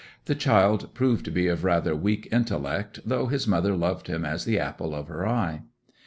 [0.25, 4.45] The child proved to be of rather weak intellect, though his mother loved him as
[4.45, 5.61] the apple of her eye.